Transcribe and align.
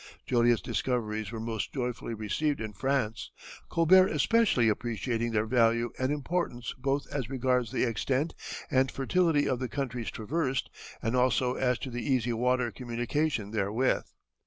Joliet's 0.25 0.63
discoveries 0.63 1.31
were 1.31 1.39
most 1.39 1.71
joyfully 1.71 2.15
received 2.15 2.59
in 2.59 2.73
France, 2.73 3.29
Colbert 3.69 4.07
especially 4.07 4.67
appreciating 4.67 5.31
their 5.31 5.45
value 5.45 5.91
and 5.99 6.11
importance 6.11 6.73
both 6.79 7.05
as 7.13 7.29
regards 7.29 7.71
the 7.71 7.83
extent 7.83 8.33
and 8.71 8.89
fertility 8.91 9.47
of 9.47 9.59
the 9.59 9.69
countries 9.69 10.09
traversed 10.09 10.71
and 11.03 11.15
also 11.15 11.53
as 11.53 11.77
to 11.77 11.91
the 11.91 12.01
easy 12.03 12.33
water 12.33 12.71
communication 12.71 13.51
therewith. 13.51 14.01